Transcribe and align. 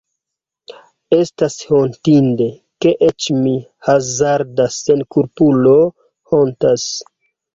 Estas 1.17 1.57
hontinde, 1.71 2.47
ke 2.85 2.93
eĉ 3.09 3.27
mi, 3.41 3.53
hazarda 3.89 4.67
senkulpulo, 4.77 5.75
hontas. 6.33 6.87